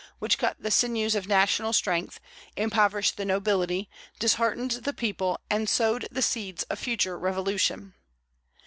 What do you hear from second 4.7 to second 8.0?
the people, and sowed the seeds of future revolution.